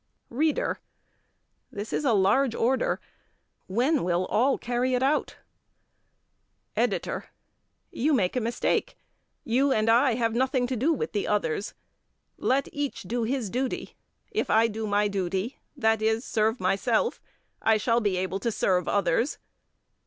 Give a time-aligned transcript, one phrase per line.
[0.31, 0.79] READER:
[1.71, 2.99] This is a large order.
[3.67, 5.35] When will all carry it out?
[6.75, 7.25] EDITOR:
[7.91, 8.97] You make a mistake.
[9.43, 11.75] You and I have nothing to do with the others.
[12.39, 13.95] Let each do his duty.
[14.31, 17.21] If I do my duty, that is, serve myself,
[17.61, 19.37] I shall be able to serve others.